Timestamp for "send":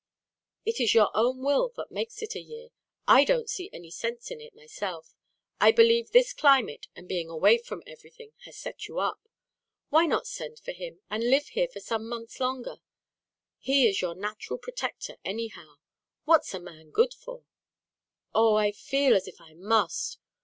10.25-10.57